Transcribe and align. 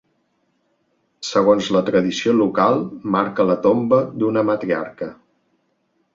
Segons 1.31 1.67
la 1.75 1.83
tradició 1.89 2.33
local 2.39 2.81
marca 3.17 3.47
la 3.51 3.59
tomba 3.67 4.01
d'una 4.23 4.45
matriarca. 4.51 5.13